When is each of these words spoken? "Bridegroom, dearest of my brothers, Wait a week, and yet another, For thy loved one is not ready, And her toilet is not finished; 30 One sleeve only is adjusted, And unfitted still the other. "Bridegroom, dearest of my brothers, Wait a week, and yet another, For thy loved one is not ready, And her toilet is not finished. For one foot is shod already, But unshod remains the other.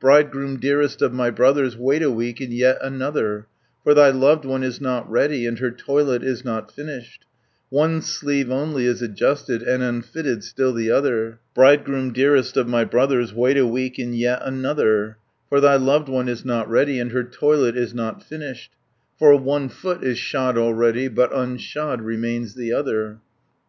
"Bridegroom, 0.00 0.58
dearest 0.58 1.00
of 1.00 1.12
my 1.12 1.30
brothers, 1.30 1.76
Wait 1.76 2.02
a 2.02 2.10
week, 2.10 2.40
and 2.40 2.52
yet 2.52 2.78
another, 2.82 3.46
For 3.84 3.94
thy 3.94 4.10
loved 4.10 4.44
one 4.44 4.64
is 4.64 4.80
not 4.80 5.08
ready, 5.08 5.46
And 5.46 5.60
her 5.60 5.70
toilet 5.70 6.24
is 6.24 6.44
not 6.44 6.72
finished; 6.72 7.20
30 7.70 7.76
One 7.76 8.02
sleeve 8.02 8.50
only 8.50 8.86
is 8.86 9.00
adjusted, 9.00 9.62
And 9.62 9.80
unfitted 9.80 10.42
still 10.42 10.72
the 10.72 10.90
other. 10.90 11.38
"Bridegroom, 11.54 12.12
dearest 12.12 12.56
of 12.56 12.66
my 12.66 12.82
brothers, 12.84 13.32
Wait 13.32 13.56
a 13.56 13.64
week, 13.64 13.96
and 14.00 14.12
yet 14.18 14.40
another, 14.44 15.18
For 15.48 15.60
thy 15.60 15.76
loved 15.76 16.08
one 16.08 16.26
is 16.28 16.44
not 16.44 16.68
ready, 16.68 16.98
And 16.98 17.12
her 17.12 17.22
toilet 17.22 17.76
is 17.76 17.94
not 17.94 18.24
finished. 18.24 18.72
For 19.20 19.36
one 19.38 19.68
foot 19.68 20.02
is 20.02 20.18
shod 20.18 20.58
already, 20.58 21.06
But 21.06 21.30
unshod 21.32 22.02
remains 22.04 22.56
the 22.56 22.72
other. 22.72 23.20